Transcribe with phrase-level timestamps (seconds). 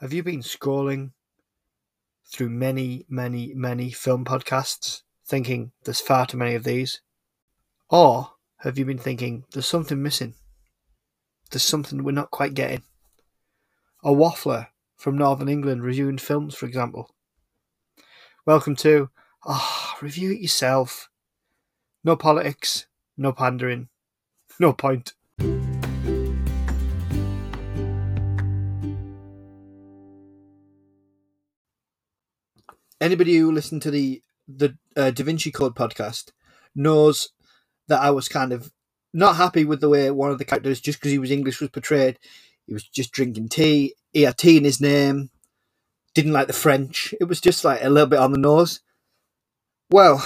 [0.00, 1.10] Have you been scrolling
[2.24, 7.00] through many, many, many film podcasts thinking there's far too many of these?
[7.90, 10.34] Or have you been thinking there's something missing?
[11.50, 12.84] There's something we're not quite getting?
[14.04, 17.12] A waffler from Northern England reviewing films, for example.
[18.46, 19.10] Welcome to
[19.44, 21.10] Ah, oh, Review It Yourself.
[22.04, 22.86] No politics,
[23.16, 23.88] no pandering,
[24.60, 25.14] no point.
[33.00, 36.32] Anybody who listened to the the uh, Da Vinci Code podcast
[36.74, 37.30] knows
[37.88, 38.72] that I was kind of
[39.12, 41.70] not happy with the way one of the characters, just because he was English, was
[41.70, 42.18] portrayed.
[42.66, 43.94] He was just drinking tea.
[44.12, 45.30] He had tea in his name.
[46.14, 47.14] Didn't like the French.
[47.20, 48.80] It was just like a little bit on the nose.
[49.90, 50.24] Well,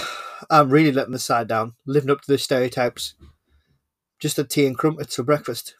[0.49, 3.15] I'm really letting the side down, living up to the stereotypes.
[4.19, 5.75] Just a tea and crumpets for breakfast.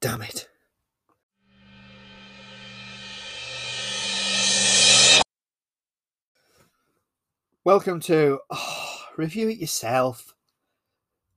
[0.00, 0.48] Damn it.
[7.64, 10.32] Welcome to oh, Review It Yourself.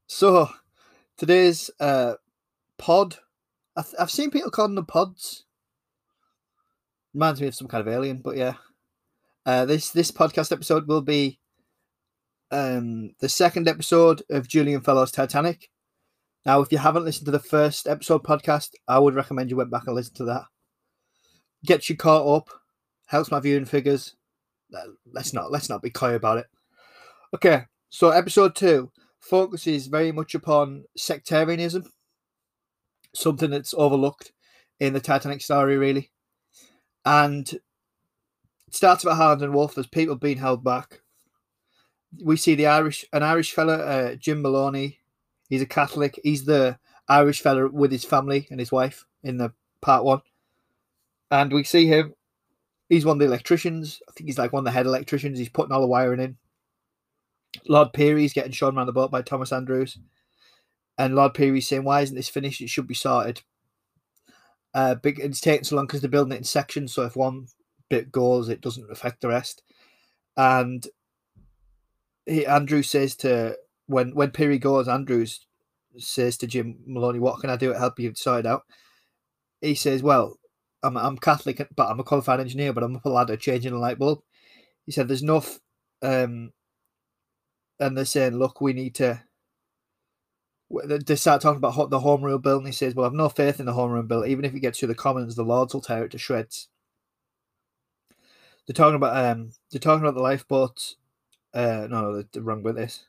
[0.05, 0.49] So,
[1.17, 2.13] today's uh,
[2.77, 3.17] pod,
[3.75, 5.45] I've, I've seen people calling them pods.
[7.15, 8.53] Reminds me of some kind of alien, but yeah.
[9.47, 11.39] Uh, this this podcast episode will be
[12.51, 15.71] um, the second episode of Julian Fellowes' Titanic.
[16.45, 19.71] Now, if you haven't listened to the first episode podcast, I would recommend you went
[19.71, 20.43] back and listen to that.
[21.65, 22.49] Gets you caught up,
[23.07, 24.15] helps my viewing figures,
[25.11, 26.47] let's not let's not be coy about it.
[27.33, 31.83] Okay, so episode two focuses very much upon sectarianism,
[33.13, 34.31] something that's overlooked
[34.79, 36.11] in the Titanic story, really,
[37.05, 39.75] and it starts about Harland and Wolff.
[39.75, 41.01] There's people being held back.
[42.23, 44.99] We see the Irish, an Irish fella, uh, Jim Maloney.
[45.49, 46.19] He's a Catholic.
[46.23, 46.77] He's the
[47.07, 50.21] Irish fella with his family and his wife in the part one,
[51.29, 52.13] and we see him
[52.91, 54.01] He's one of the electricians.
[54.09, 55.39] I think he's like one of the head electricians.
[55.39, 56.35] He's putting all the wiring in.
[57.65, 59.97] Lord Pirrie's getting shown around the boat by Thomas Andrews.
[60.97, 62.59] And Lord Pirrie's saying, Why isn't this finished?
[62.59, 63.43] It should be sorted.
[64.73, 66.93] Uh, big, it's taking so long because they're building it in sections.
[66.93, 67.47] So if one
[67.89, 69.63] bit goes, it doesn't affect the rest.
[70.35, 70.85] And
[72.25, 75.45] he, Andrew says to, when, when Pirrie goes, Andrews
[75.97, 78.63] says to Jim Maloney, What can I do to help you sort it out?
[79.61, 80.35] He says, Well,
[80.83, 83.77] I'm, I'm Catholic, but I'm a qualified engineer, but I'm up a ladder changing a
[83.79, 84.21] light bulb.
[84.85, 85.59] He said, There's enough.
[86.01, 86.51] Um,
[87.79, 89.21] and they're saying, Look, we need to.
[90.85, 93.59] They start talking about the Home Rule Bill, and he says, Well, I've no faith
[93.59, 94.25] in the Home Rule Bill.
[94.25, 96.69] Even if it gets through the Commons, the Lords will tear it to shreds.
[98.65, 100.95] They're talking about um, they're talking about the lifeboats.
[101.53, 103.05] Uh, no, no, they're wrong with this.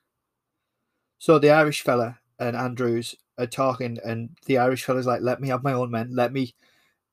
[1.18, 5.48] So the Irish fella and Andrews are talking, and the Irish fella's like, "Let me
[5.48, 6.08] have my own men.
[6.16, 6.54] Let me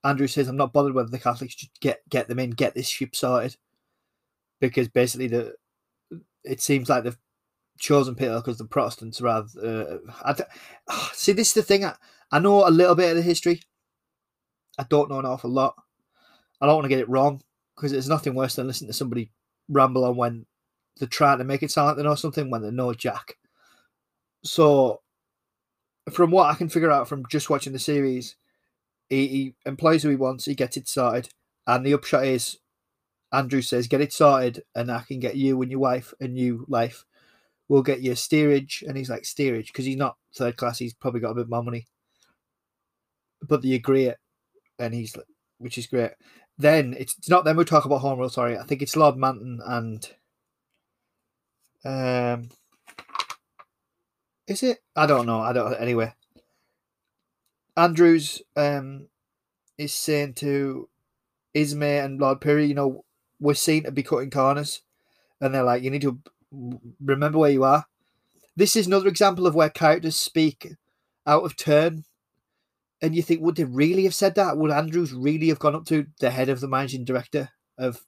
[0.04, 2.88] Andrew says, "I'm not bothered whether the Catholics just get get them in, get this
[2.90, 3.58] ship sorted.
[4.60, 5.56] because basically the
[6.44, 7.18] it seems like they've
[7.80, 9.48] chosen Peter because the Protestants rather.
[10.06, 10.36] Uh, I
[11.14, 11.86] see, this is the thing.
[11.86, 11.96] I,
[12.32, 13.62] I know a little bit of the history.
[14.78, 15.76] I don't know an awful lot.
[16.62, 17.42] I don't want to get it wrong
[17.76, 19.32] because there's nothing worse than listening to somebody
[19.70, 20.46] ramble on when
[20.98, 23.38] they're trying to make it sound like they know something when they know Jack.
[24.44, 25.02] So,
[26.12, 28.36] from what I can figure out from just watching the series,
[29.10, 31.30] he, he employs who he wants, he gets it started,
[31.68, 32.60] and the upshot is
[33.32, 36.66] Andrew says, Get it sorted, and I can get you and your wife a new
[36.68, 37.06] life.
[37.68, 38.84] We'll get you a steerage.
[38.88, 41.64] And he's like, Steerage, because he's not third class, he's probably got a bit more
[41.64, 41.88] money.
[43.42, 44.18] But they agree it,
[44.80, 45.28] and he's like,
[45.60, 46.12] which is great.
[46.58, 48.58] Then it's, it's not them who talk about home rule, sorry.
[48.58, 50.10] I think it's Lord Manton and.
[51.86, 52.50] Um,
[54.48, 54.80] is it?
[54.96, 55.40] I don't know.
[55.40, 55.74] I don't.
[55.76, 56.14] Anyway,
[57.80, 59.08] Andrews um,
[59.78, 60.90] is saying to
[61.54, 63.06] Ismay and Lord Pirrie, you know,
[63.40, 64.82] we're seen to be cutting corners.
[65.40, 66.20] And they're like, you need to
[67.02, 67.86] remember where you are.
[68.58, 70.76] This is another example of where characters speak
[71.26, 72.04] out of turn.
[73.02, 74.58] And you think, would they really have said that?
[74.58, 78.02] Would Andrews really have gone up to the head of the managing director of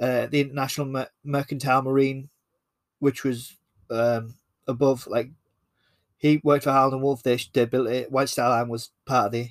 [0.00, 2.28] uh, the International Mer- Mercantile Marine,
[3.00, 3.56] which was
[3.90, 4.36] um,
[4.68, 5.32] above, like,
[6.20, 7.22] he worked for Harland and Wolff.
[7.22, 8.12] They, they built it.
[8.12, 9.50] White Star Line was part of the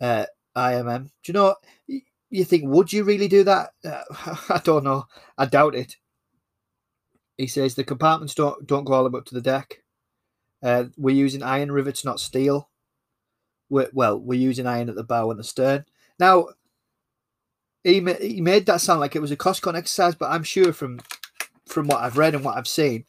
[0.00, 0.26] uh,
[0.56, 1.10] IMM.
[1.22, 1.56] Do you know?
[2.30, 3.70] You think would you really do that?
[3.84, 4.02] Uh,
[4.48, 5.06] I don't know.
[5.36, 5.96] I doubt it.
[7.36, 9.82] He says the compartments don't don't go all the way up to the deck.
[10.62, 12.70] Uh, we're using iron rivets, not steel.
[13.68, 15.84] We're, well, we're using iron at the bow and the stern.
[16.18, 16.48] Now,
[17.82, 20.44] he ma- he made that sound like it was a cost con exercise, but I'm
[20.44, 21.00] sure from
[21.66, 23.04] from what I've read and what I've seen,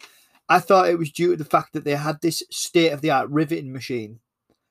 [0.47, 3.12] I thought it was due to the fact that they had this state of the
[3.12, 4.19] art riveting machine,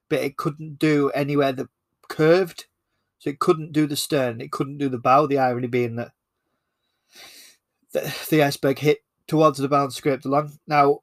[0.08, 1.68] but it couldn't do anywhere that
[2.08, 2.66] curved,
[3.18, 5.26] so it couldn't do the stern, it couldn't do the bow.
[5.26, 6.12] The irony being that
[7.92, 10.58] the, the iceberg hit towards the bow and scraped along.
[10.66, 11.00] Now,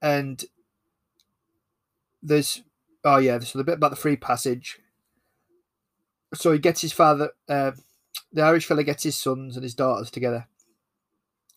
[0.00, 0.42] and
[2.22, 2.62] there's
[3.04, 4.78] oh yeah, so the bit about the free passage.
[6.34, 7.72] So he gets his father, uh,
[8.32, 10.48] the Irish fella gets his sons and his daughters together.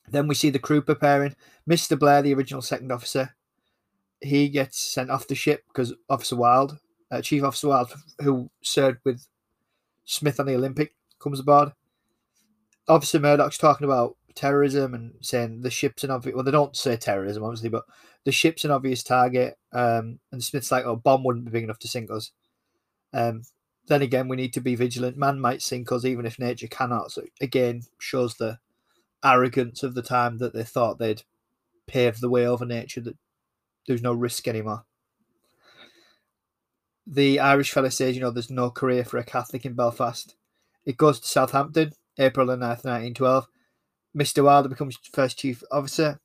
[0.09, 1.35] Then we see the crew preparing.
[1.69, 1.99] Mr.
[1.99, 3.35] Blair, the original second officer,
[4.21, 6.79] he gets sent off the ship because Officer Wilde,
[7.11, 9.27] uh, Chief Officer Wilde, who served with
[10.05, 11.73] Smith on the Olympic, comes aboard.
[12.87, 16.35] Officer Murdoch's talking about terrorism and saying the ship's an obvious.
[16.35, 17.83] Well, they don't say terrorism, obviously, but
[18.23, 19.57] the ship's an obvious target.
[19.73, 22.31] Um, and Smith's like, "Oh, bomb wouldn't be big enough to sink us."
[23.13, 23.43] Um,
[23.87, 25.17] then again, we need to be vigilant.
[25.17, 27.11] Man might sink us even if nature cannot.
[27.11, 28.59] So again, shows the
[29.23, 31.23] arrogance of the time that they thought they'd
[31.87, 33.01] paved the way over nature.
[33.01, 33.17] That
[33.87, 34.83] there's no risk anymore.
[37.05, 40.35] The Irish fella says, you know, there's no career for a Catholic in Belfast.
[40.85, 43.47] It goes to Southampton, April the 9th, 1912.
[44.15, 44.43] Mr.
[44.43, 46.19] Wilder becomes first chief officer.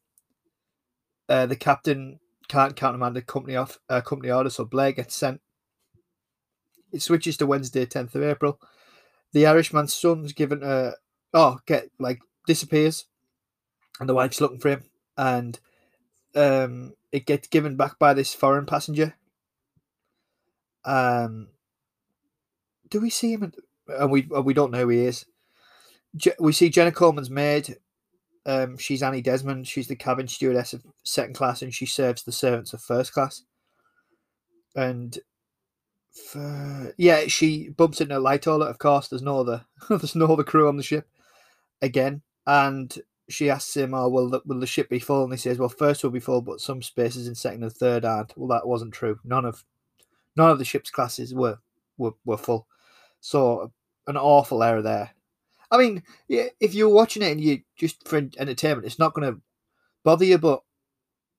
[1.28, 2.18] Uh, the captain
[2.48, 5.40] can't countermand a company off uh, company order, so Blair gets sent.
[6.92, 8.58] It switches to Wednesday, 10th of April.
[9.32, 10.92] The Irishman's son's given a
[11.32, 13.06] oh get like disappears,
[14.00, 14.84] and the wife's looking for him,
[15.16, 15.58] and
[16.34, 19.14] um, it gets given back by this foreign passenger.
[20.84, 21.48] Um,
[22.90, 23.52] do we see him?
[23.88, 25.26] And we we don't know who he is.
[26.38, 27.76] We see Jenna Coleman's maid.
[28.44, 29.68] Um, she's Annie Desmond.
[29.68, 33.42] She's the cabin stewardess of second class, and she serves the servants of first class.
[34.74, 35.18] And
[36.12, 38.68] for, yeah, she bumps into Lightoller.
[38.68, 41.08] Of course, there's no other there's no other crew on the ship
[41.80, 42.94] again, and
[43.28, 45.68] she asks him, "Oh, will the, will the ship be full?" And he says, "Well,
[45.68, 48.94] first will be full, but some spaces in second and third aren't." Well, that wasn't
[48.94, 49.18] true.
[49.24, 49.64] None of
[50.36, 51.58] none of the ship's classes were
[51.98, 52.66] were, were full.
[53.20, 53.72] So
[54.06, 55.10] an awful error there.
[55.70, 59.40] I mean, if you're watching it and you just for entertainment, it's not going to
[60.04, 60.38] bother you.
[60.38, 60.62] But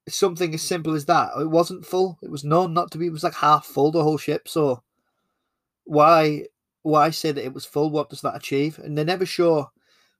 [0.08, 2.18] something as simple as that, it wasn't full.
[2.24, 3.08] It was known not to be.
[3.08, 4.48] It was like half full the whole ship.
[4.48, 4.82] So
[5.84, 6.46] why
[6.82, 7.90] why say that it was full?
[7.90, 8.80] What does that achieve?
[8.80, 9.72] And they never show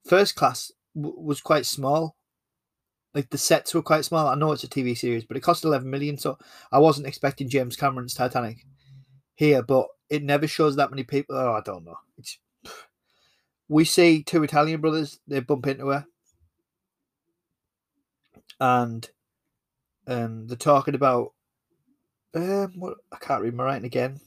[0.06, 2.16] first class w- was quite small.
[3.14, 4.28] Like the sets were quite small.
[4.28, 6.38] I know it's a TV series, but it cost 11 million, so
[6.72, 8.66] I wasn't expecting James Cameron's Titanic
[9.36, 11.36] here, but it never shows that many people.
[11.36, 11.98] Oh, I don't know.
[12.18, 12.40] It's
[13.68, 16.06] we see two Italian brothers, they bump into her.
[18.60, 19.10] And
[20.08, 21.34] um they're talking about
[22.36, 24.20] um what I can't read my writing again.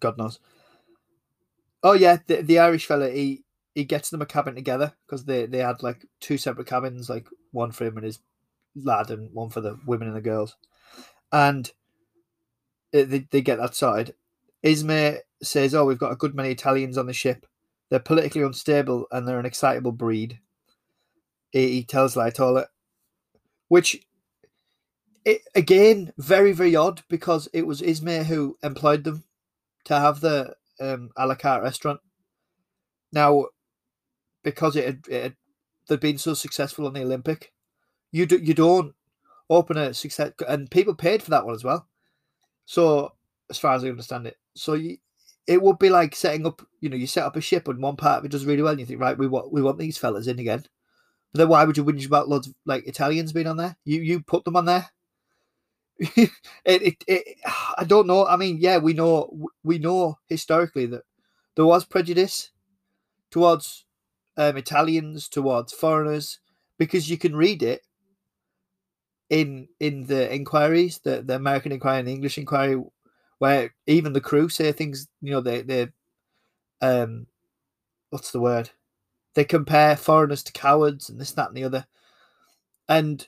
[0.00, 0.40] God knows.
[1.82, 3.44] Oh yeah, the, the Irish fella he
[3.74, 7.26] he gets them a cabin together because they, they had like two separate cabins, like
[7.52, 8.18] one for him and his
[8.76, 10.56] lad, and one for the women and the girls.
[11.32, 11.70] And
[12.92, 14.14] they, they get that sorted.
[14.62, 17.46] Ismay says, Oh, we've got a good many Italians on the ship.
[17.88, 20.38] They're politically unstable and they're an excitable breed.
[21.50, 22.66] He, he tells Lightoller,
[23.68, 24.06] which
[25.24, 29.24] it, again, very, very odd because it was Ismay who employed them
[29.84, 32.00] to have the um, a la carte restaurant.
[33.12, 33.46] Now,
[34.42, 35.36] because it had, it had,
[35.88, 37.52] they'd been so successful on the Olympic.
[38.10, 38.94] You do, you don't
[39.48, 41.86] open a success, and people paid for that one as well.
[42.64, 43.12] So,
[43.50, 44.98] as far as I understand it, so you,
[45.46, 46.62] it would be like setting up.
[46.80, 48.72] You know, you set up a ship, and one part of it does really well,
[48.72, 50.64] and you think, right, we want we want these fellas in again.
[51.32, 53.76] But then why would you whinge about loads of like Italians being on there?
[53.84, 54.90] You you put them on there.
[55.98, 56.30] it,
[56.64, 57.38] it, it
[57.78, 58.26] I don't know.
[58.26, 61.02] I mean, yeah, we know we know historically that
[61.56, 62.50] there was prejudice
[63.30, 63.84] towards
[64.36, 66.38] um, Italians towards foreigners
[66.78, 67.82] because you can read it
[69.30, 72.82] in in the inquiries, the, the American inquiry and the English inquiry,
[73.38, 75.08] where even the crew say things.
[75.20, 75.88] You know, they they
[76.80, 77.26] um,
[78.10, 78.70] what's the word?
[79.34, 81.86] They compare foreigners to cowards and this, that, and the other,
[82.88, 83.26] and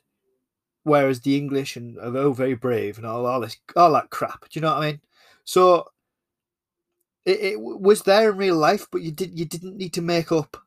[0.83, 4.43] whereas the English and are oh very brave and all, all this all that crap.
[4.43, 5.01] Do you know what I mean?
[5.45, 5.87] So
[7.25, 10.31] it, it was there in real life, but you did you didn't need to make
[10.31, 10.64] up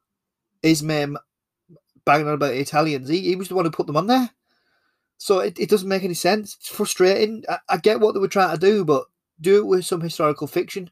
[0.63, 1.17] Ismay um,
[2.05, 3.09] banging on about the Italians.
[3.09, 4.31] He, he was the one who put them on there.
[5.17, 6.55] So it, it doesn't make any sense.
[6.55, 7.43] It's frustrating.
[7.49, 9.05] I, I get what they were trying to do, but
[9.41, 10.89] do it with some historical fiction.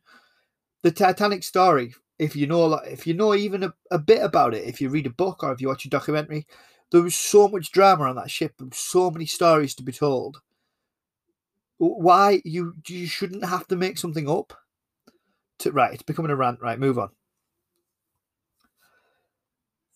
[0.84, 4.66] The Titanic story, if you know if you know even a, a bit about it,
[4.66, 6.46] if you read a book or if you watch a documentary,
[6.92, 10.42] there was so much drama on that ship, and so many stories to be told.
[11.78, 14.54] Why you you shouldn't have to make something up?
[15.60, 16.62] To right, it's becoming a rant.
[16.62, 17.10] Right, move on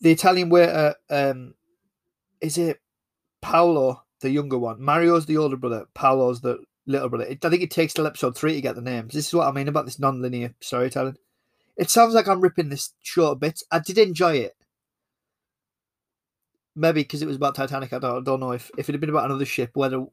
[0.01, 1.56] the Italian waiter, um,
[2.41, 2.79] is it
[3.41, 4.82] Paolo, the younger one?
[4.82, 5.88] Mario's the older brother.
[5.94, 7.25] Paolo's the little brother.
[7.25, 9.13] It, I think it takes till episode three to get the names.
[9.13, 11.18] This is what I mean about this non-linear storytelling.
[11.77, 13.62] It sounds like I'm ripping this short bit.
[13.72, 14.56] I did enjoy it.
[16.75, 17.94] Maybe because it was about Titanic.
[17.94, 20.06] I don't, I don't know if, if it had been about another ship, whether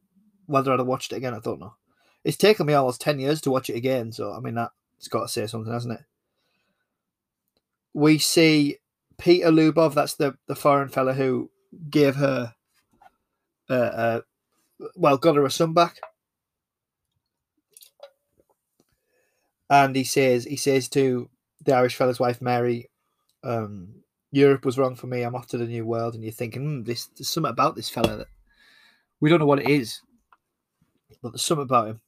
[0.47, 1.33] whether I'd have watched it again.
[1.33, 1.75] I don't know.
[2.23, 5.21] It's taken me almost ten years to watch it again, so I mean that's got
[5.21, 6.05] to say something, hasn't it?
[7.93, 8.77] We see
[9.17, 9.93] Peter Lubov.
[9.93, 11.49] That's the the foreign fella who
[11.89, 12.53] gave her,
[13.69, 14.21] uh, uh
[14.95, 15.99] well, got her a son back.
[19.69, 21.29] And he says he says to
[21.63, 22.89] the Irish fella's wife Mary,
[23.43, 23.95] um,
[24.31, 25.23] Europe was wrong for me.
[25.23, 26.13] I'm off to the new world.
[26.13, 28.27] And you're thinking, mm, this there's something about this fella that
[29.19, 30.01] we don't know what it is,
[31.21, 32.01] but there's something about him.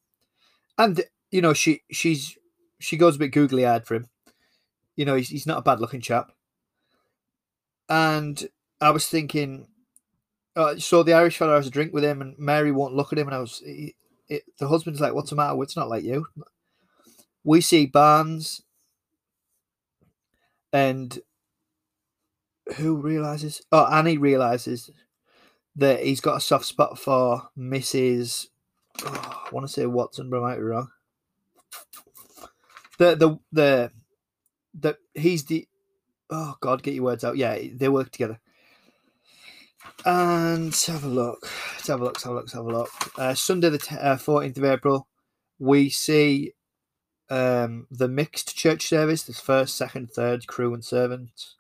[0.78, 2.38] And you know, she she's
[2.80, 4.08] she goes a bit googly eyed for him.
[4.96, 6.32] You know, he's he's not a bad looking chap.
[7.90, 8.48] And
[8.80, 9.68] I was thinking,
[10.56, 13.20] uh, so the Irish fella has a drink with him, and Mary won't look at
[13.20, 13.96] him, and I was, it,
[14.28, 15.62] it, the husband's like, "What's the matter?
[15.64, 16.28] It's not like you."
[17.44, 18.62] We see Barnes,
[20.72, 21.20] and
[22.78, 23.62] who realizes?
[23.72, 24.92] Oh, Annie realizes
[25.76, 28.48] that he's got a soft spot for Mrs.
[29.04, 30.90] Oh, I want to say Watson, but I might be wrong.
[32.98, 33.92] The the the
[34.78, 35.68] the he's the
[36.30, 37.38] oh god, get your words out.
[37.38, 38.40] Yeah, they work together.
[40.06, 41.48] And have a look.
[41.74, 42.14] Let's have a look.
[42.14, 42.44] Let's have a look.
[42.44, 42.90] Let's have a look.
[43.18, 45.08] Uh, Sunday, the fourteenth uh, of April,
[45.58, 46.54] we see
[47.30, 49.24] um, the mixed church service.
[49.24, 51.56] There's first, second, third crew and servants.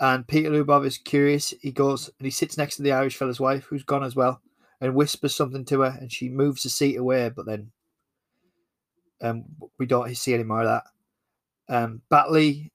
[0.00, 1.54] And Peter Lubov is curious.
[1.60, 4.40] He goes and he sits next to the Irish fella's wife, who's gone as well,
[4.80, 7.28] and whispers something to her, and she moves the seat away.
[7.28, 7.70] But then,
[9.20, 9.44] um,
[9.78, 10.84] we don't see any more of that.
[11.68, 12.72] Um, Batley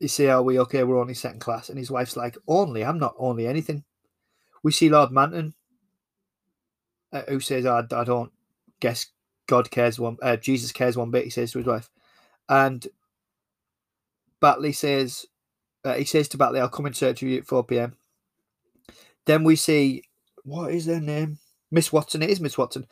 [0.00, 0.84] they say, Are we okay?
[0.84, 1.68] We're only second class.
[1.68, 2.84] And his wife's like, Only?
[2.84, 3.84] I'm not only anything.
[4.62, 5.54] We see Lord Manton,
[7.12, 8.32] uh, who says, I, I don't
[8.80, 9.06] guess
[9.46, 11.88] God cares one, uh, Jesus cares one bit, he says to his wife.
[12.48, 12.86] And
[14.40, 15.26] Batley says,
[15.84, 17.96] uh, he says to Batley, I'll come in search of you at 4 pm.
[19.26, 20.02] Then we see,
[20.44, 21.38] what is their name?
[21.70, 22.22] Miss Watson.
[22.22, 22.86] It is Miss Watson.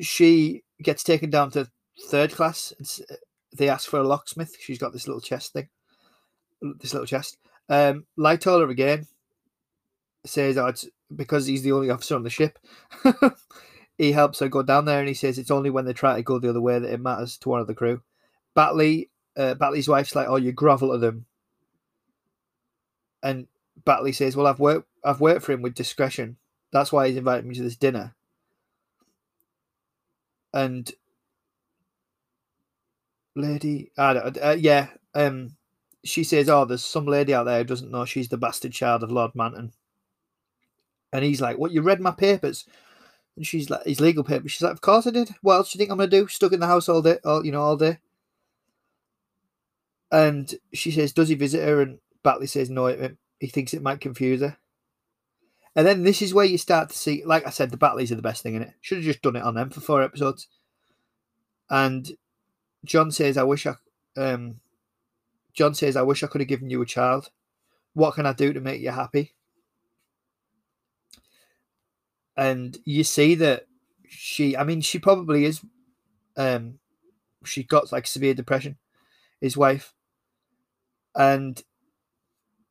[0.00, 1.70] She gets taken down to
[2.08, 2.72] third class.
[3.10, 3.14] Uh,
[3.56, 4.56] they ask for a locksmith.
[4.60, 5.68] She's got this little chest thing
[6.62, 7.38] this little chest.
[7.68, 9.06] Um, Lightoller again
[10.24, 12.58] says it's because he's the only officer on the ship.
[13.98, 16.22] he helps her go down there, and he says it's only when they try to
[16.22, 18.02] go the other way that it matters to one of the crew.
[18.54, 21.26] Batley, uh, Batley's wife's like, "Oh, you grovel to them,"
[23.22, 23.46] and
[23.84, 26.36] Batley says, "Well, I've worked, I've worked for him with discretion.
[26.72, 28.14] That's why he's invited me to this dinner."
[30.54, 30.92] And
[33.34, 35.56] lady, I don't, uh, yeah, um,
[36.04, 39.02] she says, "Oh, there's some lady out there who doesn't know she's the bastard child
[39.02, 39.72] of Lord Manton."
[41.12, 41.72] And he's like, "What?
[41.72, 42.64] You read my papers?"
[43.36, 45.34] And she's like, "His legal papers." She's like, "Of course I did.
[45.42, 46.26] What else do you think I'm gonna do?
[46.28, 47.98] Stuck in the house all day, all you know, all day."
[50.10, 52.86] And she says, "Does he visit her?" And Batley says, "No,
[53.38, 54.58] he thinks it might confuse her."
[55.74, 58.16] And then this is where you start to see, like I said, the Batleys are
[58.16, 58.74] the best thing in it.
[58.80, 60.48] Should have just done it on them for four episodes.
[61.70, 62.10] And
[62.84, 63.76] John says, "I wish I."
[64.16, 64.60] Um,
[65.54, 67.30] John says, I wish I could have given you a child.
[67.94, 69.34] What can I do to make you happy?
[72.36, 73.66] And you see that
[74.08, 75.60] she, I mean, she probably is,
[76.36, 76.78] um,
[77.44, 78.78] she got like severe depression,
[79.40, 79.92] his wife.
[81.14, 81.62] And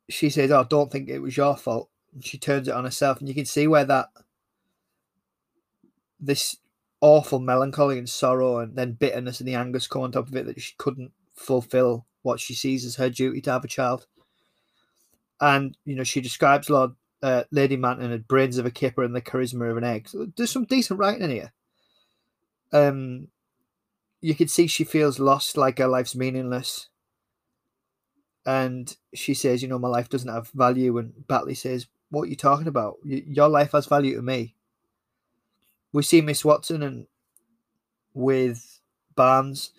[0.09, 1.89] she says, Oh, don't think it was your fault.
[2.13, 3.19] And she turns it on herself.
[3.19, 4.07] And you can see where that,
[6.19, 6.57] this
[6.99, 10.45] awful melancholy and sorrow and then bitterness and the angers come on top of it
[10.45, 14.07] that she couldn't fulfill what she sees as her duty to have a child.
[15.39, 16.91] And you know, she describes Lord
[17.23, 20.09] uh, Lady Manton as brains of a kipper and the charisma of an egg.
[20.09, 21.51] So there's some decent writing in here.
[22.73, 23.27] Um,
[24.21, 26.89] you can see she feels lost, like her life's meaningless.
[28.45, 32.27] And she says, "You know, my life doesn't have value." And Batley says, "What are
[32.27, 32.97] you talking about?
[33.03, 34.55] Your life has value to me."
[35.93, 37.07] We see Miss Watson and
[38.13, 38.79] with
[39.15, 39.71] Barnes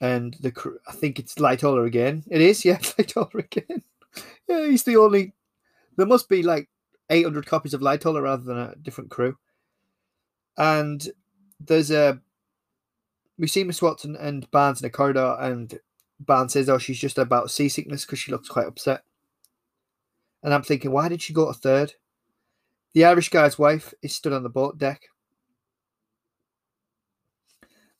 [0.00, 2.24] and the crew I think it's Lightoller again.
[2.30, 3.82] It is, yeah, Lightoller again.
[4.48, 5.32] yeah, he's the only.
[5.96, 6.68] There must be like
[7.10, 9.36] 800 copies of Lightoller rather than a different crew.
[10.56, 11.06] And
[11.60, 12.20] there's a.
[13.38, 15.78] We see Miss Watson and Barnes in a corridor, and
[16.20, 19.02] Barnes says, "Oh, she's just about seasickness because she looks quite upset."
[20.44, 21.94] And I'm thinking, why did she go to third?
[22.92, 25.00] The Irish guy's wife is stood on the boat deck.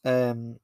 [0.04, 0.60] Um,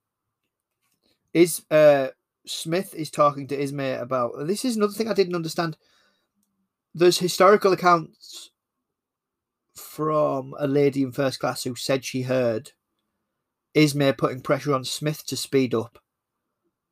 [1.33, 2.09] is uh
[2.47, 5.77] Smith is talking to Ismay about this is another thing I didn't understand.
[6.95, 8.51] There's historical accounts
[9.77, 12.73] from a lady in first class who said she heard
[13.75, 15.99] Ismay putting pressure on Smith to speed up.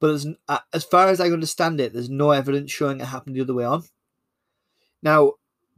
[0.01, 0.25] But
[0.73, 3.65] as far as I understand it, there's no evidence showing it happened the other way
[3.65, 3.83] on.
[5.03, 5.33] Now,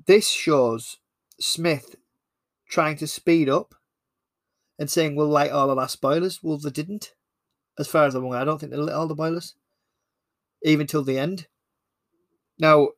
[0.06, 0.98] this shows
[1.38, 1.94] Smith
[2.68, 3.74] trying to speed up
[4.78, 6.42] and saying we'll light all of our boilers.
[6.42, 7.12] Well, they didn't.
[7.80, 9.54] As far as I'm aware, I don't think they lit all the boilers,
[10.62, 11.46] even till the end.
[12.58, 12.90] Now,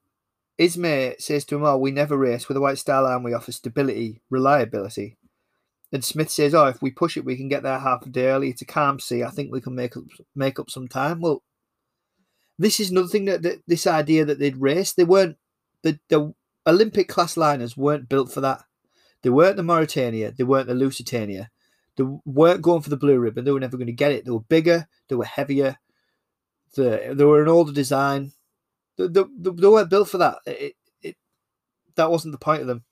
[0.59, 2.49] Ismay says to him, Oh, we never race.
[2.49, 5.19] With a White Star Line, we offer stability, reliability.
[5.93, 8.27] And Smith says, Oh, if we push it, we can get there half a day
[8.27, 8.51] early.
[8.51, 9.23] It's a calm sea.
[9.23, 10.03] I think we can make up,
[10.35, 11.21] make up some time.
[11.21, 11.45] Well,
[12.59, 15.37] this is another thing that, that this idea that they'd race, they weren't,
[15.85, 16.35] the, the
[16.67, 18.65] Olympic class liners weren't built for that.
[19.23, 21.53] They weren't the Mauretania, they weren't the Lusitania.
[21.97, 23.45] They weren't going for the blue ribbon.
[23.45, 24.25] They were never going to get it.
[24.25, 25.79] They were bigger, they were heavier,
[26.75, 28.33] they, they were an older design.
[28.97, 30.39] They, they, they weren't built for that.
[30.47, 31.17] It, it,
[31.97, 32.85] that wasn't the point of them.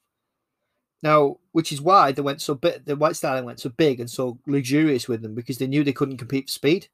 [1.03, 2.85] Now, which is why they went so big.
[2.85, 5.83] The White Star Line went so big and so luxurious with them because they knew
[5.83, 6.89] they couldn't compete for speed.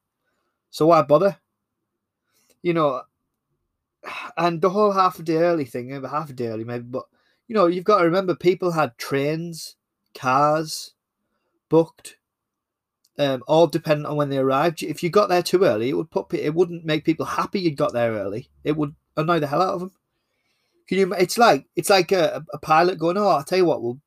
[0.69, 1.37] So why bother?
[2.61, 3.01] You know,
[4.37, 7.03] and the whole half a day early thing, maybe half a day early, maybe, but
[7.47, 9.75] you know, you've got to remember people had trains,
[10.13, 10.93] cars
[11.69, 12.17] booked,
[13.19, 14.83] um, all dependent on when they arrived.
[14.83, 17.77] If you got there too early, it would put it wouldn't make people happy you'd
[17.77, 18.49] got there early.
[18.63, 19.91] It would annoy the hell out of them.
[20.87, 21.13] Can you?
[21.13, 23.99] It's like it's like a, a pilot going, "Oh, I'll tell you what, we'll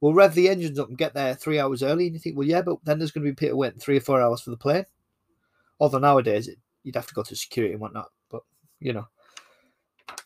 [0.00, 2.46] we'll rev the engines up and get there three hours early." And you think, "Well,
[2.46, 4.56] yeah, but then there's going to be people waiting three or four hours for the
[4.56, 4.84] plane."
[5.80, 8.42] Although nowadays it, you'd have to go to security and whatnot, but
[8.78, 9.08] you know,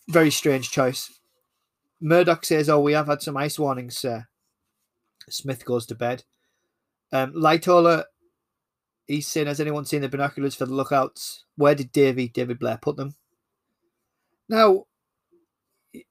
[0.08, 1.18] very strange choice.
[2.00, 4.26] Murdoch says, "Oh, we have had some ice warnings, sir."
[5.30, 6.24] Smith goes to bed.
[7.12, 8.04] Um, Lightoller,
[9.06, 11.44] he's saying, "Has anyone seen the binoculars for the lookouts?
[11.56, 13.14] Where did Davy David Blair put them?"
[14.48, 14.86] Now,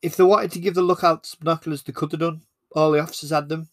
[0.01, 2.41] if they wanted to give the lookouts binoculars, they could have done.
[2.75, 3.69] All the officers had them,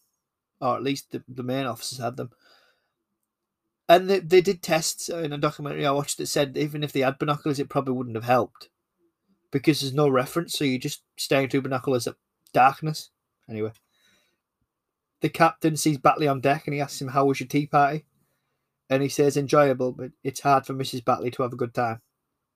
[0.61, 2.31] or at least the, the main officers had them.
[3.89, 7.01] And they, they did tests in a documentary I watched that said even if they
[7.01, 8.69] had binoculars, it probably wouldn't have helped
[9.51, 12.17] because there's no reference, so you're just staring through binoculars at
[12.53, 13.11] darkness.
[13.49, 13.73] Anyway,
[15.23, 18.05] the captain sees Batley on deck and he asks him, How was your tea party?
[18.91, 21.05] And he says, Enjoyable, but it's hard for Mrs.
[21.05, 22.03] Batley to have a good time.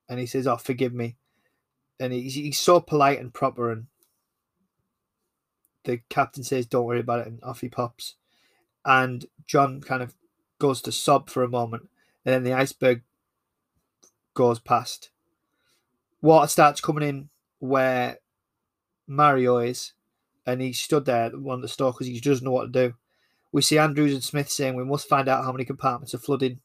[0.09, 1.17] And he says, Oh, forgive me
[1.99, 3.87] and he's, he's so polite and proper and
[5.85, 8.17] the captain says don't worry about it and off he pops
[8.85, 10.15] and john kind of
[10.59, 11.89] goes to sob for a moment
[12.25, 13.03] and then the iceberg
[14.35, 15.11] goes past
[16.21, 18.19] water starts coming in where
[19.07, 19.93] mario is
[20.47, 22.95] and he stood there one of the because he doesn't know what to do
[23.53, 26.61] we see andrews and smith saying we must find out how many compartments are flooding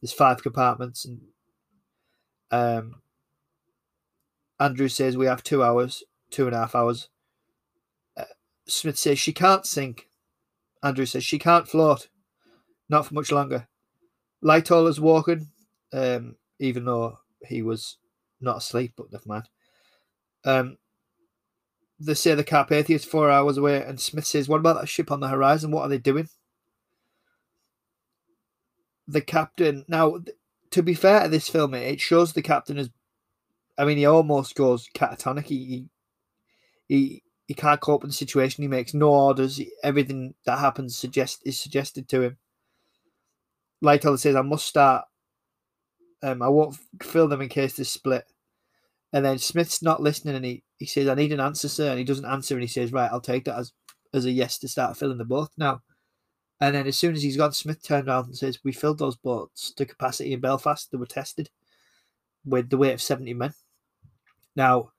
[0.00, 1.20] there's five compartments and
[2.50, 3.00] um
[4.60, 7.08] Andrew says we have two hours, two and a half hours.
[8.14, 8.24] Uh,
[8.68, 10.06] Smith says she can't sink.
[10.82, 12.08] Andrew says she can't float,
[12.90, 13.66] not for much longer.
[14.44, 15.48] Lightoller's walking,
[15.94, 17.96] um, even though he was
[18.40, 19.48] not asleep, but never mind.
[20.44, 20.76] Um,
[22.00, 25.12] they say the Carpathia is four hours away, and Smith says, What about that ship
[25.12, 25.70] on the horizon?
[25.70, 26.28] What are they doing?
[29.06, 29.84] The captain.
[29.86, 30.18] Now,
[30.70, 32.90] to be fair to this film, it shows the captain as
[33.80, 35.46] I mean, he almost goes catatonic.
[35.46, 35.88] He
[36.86, 38.62] he he can't cope with the situation.
[38.62, 39.58] He makes no orders.
[39.82, 42.38] Everything that happens suggest is suggested to him.
[43.82, 45.06] Lightoller says, "I must start.
[46.22, 48.24] Um, I won't fill them in case they split."
[49.12, 51.98] And then Smith's not listening, and he, he says, "I need an answer, sir." And
[51.98, 53.72] he doesn't answer, and he says, "Right, I'll take that as
[54.12, 55.82] as a yes to start filling the boat now."
[56.60, 59.16] And then as soon as he's gone, Smith turned around and says, "We filled those
[59.16, 60.90] boats to capacity in Belfast.
[60.90, 61.50] They were tested
[62.44, 63.54] with the weight of seventy men."
[64.54, 64.92] Now,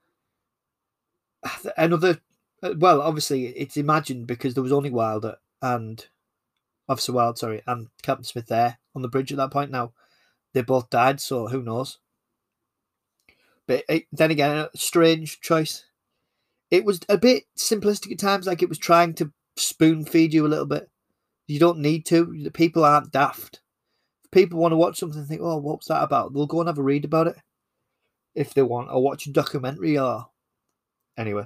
[1.78, 2.22] another,
[2.62, 6.06] well, obviously it's imagined because there was only Wilder and
[6.90, 9.72] Officer Wilde, sorry, and Captain Smith there on the bridge at that point.
[9.72, 9.94] Now,
[10.54, 12.00] they both died, so who knows?
[13.68, 15.86] But it, then again, a strange choice.
[16.70, 20.46] It was a bit simplistic at times, like it was trying to spoon feed you
[20.46, 20.90] a little bit.
[21.48, 22.34] You don't need to.
[22.44, 23.62] The people aren't daft.
[24.24, 26.34] If people want to watch something and think, oh, what's that about?
[26.34, 27.38] They'll go and have a read about it
[28.34, 30.28] if they want, or watch a documentary, or
[31.18, 31.46] anyway,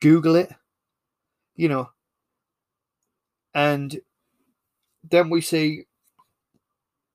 [0.00, 0.52] Google it,
[1.56, 1.90] you know.
[3.52, 4.00] And
[5.10, 5.86] then we see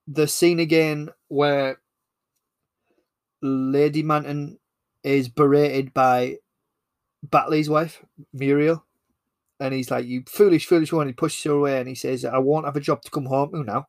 [0.08, 1.80] the scene again where
[3.42, 4.60] Lady Manton
[5.04, 6.38] is berated by
[7.24, 8.86] Batley's wife, Muriel.
[9.60, 11.08] And he's like, You foolish, foolish one.
[11.08, 13.52] He pushes her away and he says, I won't have a job to come home
[13.52, 13.88] to now.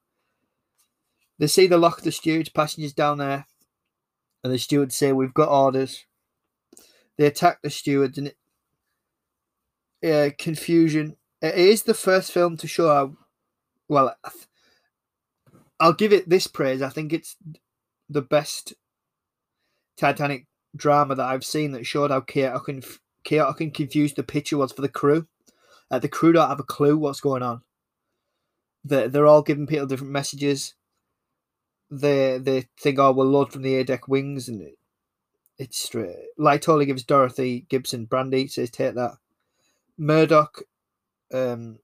[1.39, 3.47] They see the lock of the stewards, passengers down there
[4.43, 6.05] and the stewards say, We've got orders.
[7.19, 8.33] They attack the stewards, and
[10.03, 11.17] it, uh, confusion.
[11.43, 13.17] It is the first film to show how.
[13.89, 14.17] Well,
[15.81, 16.83] I'll give it this praise.
[16.83, 17.37] I think it's
[18.09, 18.75] the best
[19.97, 22.85] Titanic drama that I've seen that showed how chaotic and
[23.25, 25.27] chaotic and confused the picture was for the crew.
[25.91, 27.63] Uh, the crew don't have a clue what's going on.
[28.85, 30.75] They're, they're all giving people different messages.
[31.91, 34.79] They they think, oh, load from the air deck wings, and it,
[35.59, 36.15] it's straight.
[36.39, 39.15] Lightoller gives Dorothy Gibson brandy, says take that.
[39.99, 40.63] Murdoch
[41.35, 41.81] um,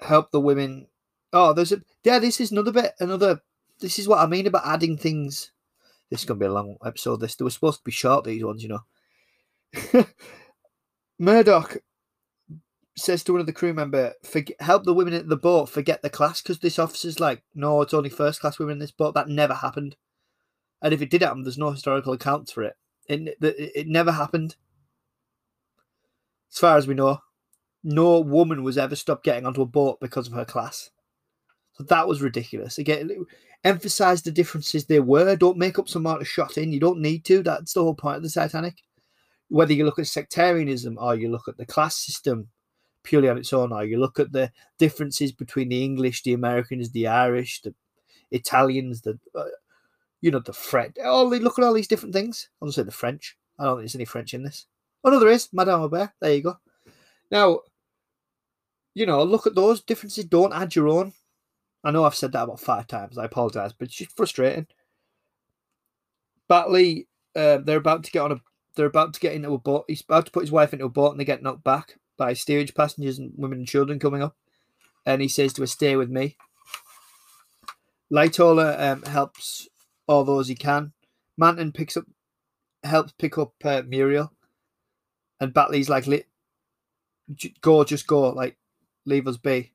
[0.00, 0.88] help the women.
[1.32, 2.18] Oh, there's a yeah.
[2.18, 2.94] This is another bit.
[2.98, 3.42] Another.
[3.80, 5.52] This is what I mean about adding things.
[6.10, 7.20] This is gonna be a long episode.
[7.20, 8.24] This they were supposed to be short.
[8.24, 10.06] These ones, you know.
[11.18, 11.78] Murdoch
[12.96, 14.14] says to one of the crew member,
[14.60, 17.94] help the women in the boat forget the class because this officer's like, no, it's
[17.94, 19.14] only first class women in this boat.
[19.14, 19.96] That never happened.
[20.82, 22.74] And if it did happen, there's no historical accounts for it.
[23.08, 24.56] It, it, it never happened.
[26.52, 27.20] As far as we know,
[27.84, 30.90] no woman was ever stopped getting onto a boat because of her class.
[31.72, 32.78] So that was ridiculous.
[32.78, 33.26] Again,
[33.64, 35.36] emphasize the differences there were.
[35.36, 36.72] Don't make up some amount of shot in.
[36.72, 37.42] You don't need to.
[37.42, 38.82] That's the whole point of the Titanic.
[39.48, 42.48] Whether you look at sectarianism or you look at the class system
[43.02, 46.90] purely on its own, or you look at the differences between the English, the Americans,
[46.90, 47.74] the Irish, the
[48.30, 49.44] Italians, the uh,
[50.20, 50.96] you know the French.
[51.04, 52.48] All they look at all these different things.
[52.62, 53.36] I'll say the French.
[53.58, 54.66] I don't think there's any French in this.
[55.02, 55.48] Oh no, there is.
[55.52, 56.10] Madame Aubert.
[56.20, 56.58] There you go.
[57.30, 57.60] Now,
[58.94, 60.24] you know, look at those differences.
[60.24, 61.12] Don't add your own.
[61.82, 63.16] I know I've said that about five times.
[63.16, 64.66] I apologise, but it's just frustrating.
[66.48, 68.40] Batley, uh, they're about to get on a.
[68.76, 69.84] They're about to get into a boat.
[69.88, 72.34] He's about to put his wife into a boat, and they get knocked back by
[72.34, 74.36] steerage passengers and women and children coming up.
[75.06, 76.36] And he says to her, "Stay with me."
[78.12, 79.68] Lightoller um, helps
[80.06, 80.92] all those he can.
[81.38, 82.04] Manton picks up,
[82.82, 84.32] helps pick up uh, Muriel,
[85.40, 86.06] and Batley's like,
[87.60, 88.58] "Go, just go, like,
[89.06, 89.72] leave us be."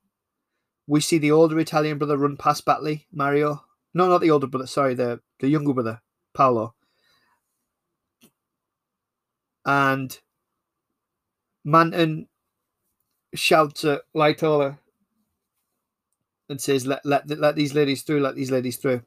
[0.87, 3.63] We see the older Italian brother run past Batley, Mario.
[3.93, 4.67] No, not the older brother.
[4.67, 6.01] Sorry, the the younger brother,
[6.33, 6.75] Paolo.
[9.65, 10.19] And
[11.63, 12.27] Manton
[13.33, 14.77] shouts at Lightoller
[16.49, 18.21] and says, "Let let let these ladies through.
[18.21, 19.01] Let these ladies through."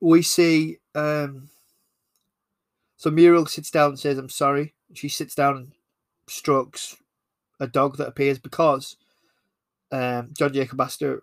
[0.00, 0.78] We see.
[0.94, 1.48] Um,
[2.96, 5.72] so Muriel sits down and says, "I'm sorry." She sits down and
[6.28, 6.96] strokes
[7.60, 8.96] a dog that appears because
[9.92, 11.22] um, John Jacob Astor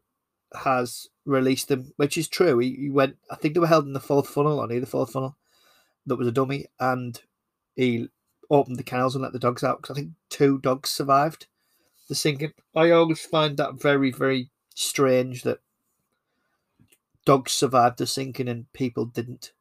[0.54, 2.60] has released them, which is true.
[2.60, 5.12] He, he, went, I think they were held in the fourth funnel, on either fourth
[5.12, 5.38] funnel,
[6.06, 7.20] that was a dummy, and
[7.76, 8.10] he
[8.50, 11.48] opened the kennels and let the dogs out because I think two dogs survived
[12.10, 12.54] the sinking.
[12.76, 15.60] I always find that very, very strange that
[17.26, 19.54] dogs survived the sinking and people didn't.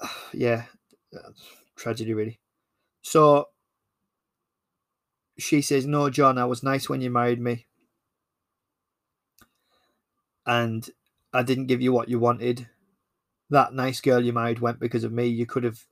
[0.32, 0.64] yeah,
[1.76, 2.38] tragedy, really.
[3.02, 3.48] So
[5.38, 7.66] she says, No, John, I was nice when you married me.
[10.46, 10.88] And
[11.32, 12.68] I didn't give you what you wanted.
[13.50, 15.26] That nice girl you married went because of me.
[15.26, 15.84] You could have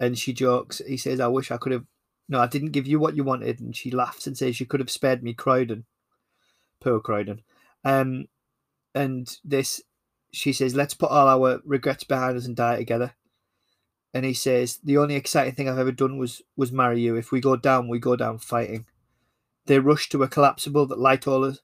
[0.00, 0.80] and she jokes.
[0.86, 1.86] He says, "I wish I could have."
[2.28, 4.80] No, I didn't give you what you wanted, and she laughs and says, "You could
[4.80, 5.86] have spared me Croydon."
[6.80, 7.42] Poor Croydon.
[7.84, 8.28] Um,
[8.94, 9.82] and this,
[10.32, 13.14] she says, "Let's put all our regrets behind us and die together."
[14.14, 17.16] And he says, "The only exciting thing I've ever done was was marry you.
[17.16, 18.86] If we go down, we go down fighting."
[19.66, 21.58] They rush to a collapsible that Lightoller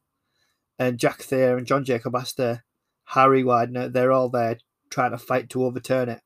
[0.78, 2.64] and Jack Thayer and John Jacob Astor,
[3.06, 4.58] Harry Widener, they're all there
[4.90, 6.20] trying to fight to overturn it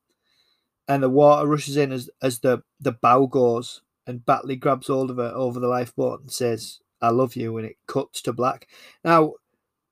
[0.89, 5.11] and the water rushes in as, as the, the bow goes, and Batley grabs hold
[5.11, 8.67] of her over the lifeboat and says, I love you, and it cuts to black.
[9.03, 9.33] Now,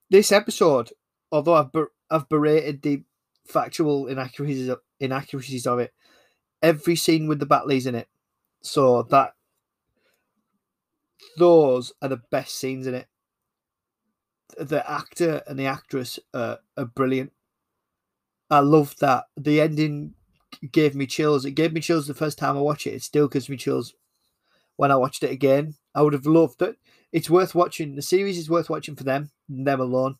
[0.09, 0.91] this episode,
[1.31, 3.03] although I've, ber- I've berated the
[3.45, 5.93] factual inaccuracies of, inaccuracies of it,
[6.61, 8.07] every scene with the Batleys in it,
[8.61, 9.33] so that
[11.37, 13.07] those are the best scenes in it.
[14.57, 17.31] The actor and the actress are, are brilliant.
[18.49, 19.25] I love that.
[19.35, 20.13] The ending
[20.71, 21.45] gave me chills.
[21.45, 22.93] It gave me chills the first time I watched it.
[22.93, 23.93] It still gives me chills
[24.77, 25.75] when I watched it again.
[25.93, 26.77] I would have loved it.
[27.11, 27.95] It's worth watching.
[27.95, 30.15] The series is worth watching for them, them alone.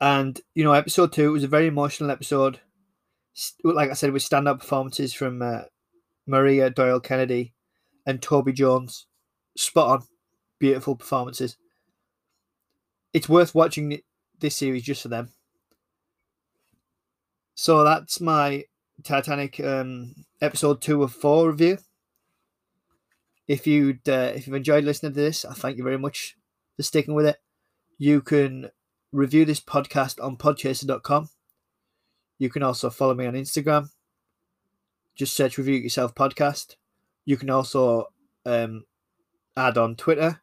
[0.00, 2.60] And you know, episode two was a very emotional episode.
[3.64, 5.62] Like I said, with stand-up performances from uh,
[6.26, 7.54] Maria Doyle Kennedy
[8.06, 9.06] and Toby Jones,
[9.56, 10.06] spot on,
[10.58, 11.56] beautiful performances.
[13.12, 14.00] It's worth watching
[14.38, 15.30] this series just for them.
[17.54, 18.64] So that's my
[19.02, 21.78] Titanic um, episode two of four review.
[23.48, 26.36] If you'd uh, if you've enjoyed listening to this, I thank you very much
[26.76, 27.36] for sticking with it.
[27.98, 28.70] You can
[29.12, 31.28] review this podcast on podchaser.com.
[32.40, 33.90] You can also follow me on Instagram.
[35.14, 36.76] Just search Review Yourself podcast.
[37.26, 38.06] You can also
[38.46, 38.84] um,
[39.58, 40.40] add on Twitter.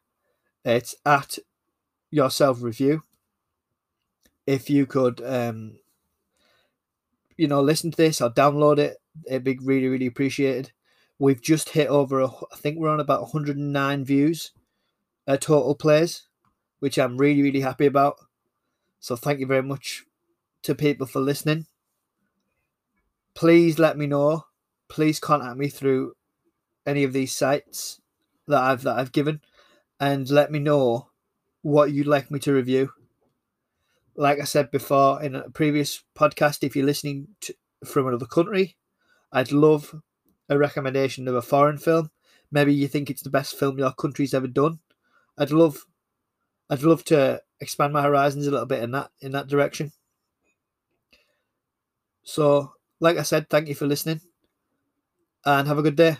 [0.64, 1.38] It's at
[2.12, 3.02] yourself review.
[4.46, 5.80] If you could, um,
[7.36, 10.70] you know, listen to this or download it, it'd be really, really appreciated.
[11.18, 14.52] We've just hit over, I think we're on about 109 views,
[15.26, 16.28] uh, total plays,
[16.78, 18.18] which I'm really, really happy about.
[19.00, 20.04] So thank you very much
[20.62, 21.66] to people for listening.
[23.38, 24.46] Please let me know.
[24.88, 26.14] Please contact me through
[26.84, 28.00] any of these sites
[28.48, 29.42] that I've that I've given,
[30.00, 31.10] and let me know
[31.62, 32.90] what you'd like me to review.
[34.16, 38.76] Like I said before in a previous podcast, if you're listening to, from another country,
[39.30, 39.94] I'd love
[40.48, 42.10] a recommendation of a foreign film.
[42.50, 44.80] Maybe you think it's the best film your country's ever done.
[45.38, 45.86] I'd love,
[46.68, 49.92] I'd love to expand my horizons a little bit in that in that direction.
[52.24, 54.20] So, like I said, thank you for listening,
[55.44, 56.18] and have a good day.